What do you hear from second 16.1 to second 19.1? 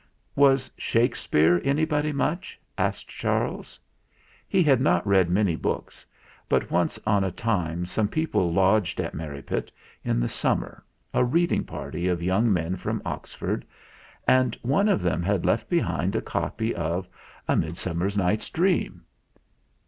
a copy of "A Midsummer Night's Dream."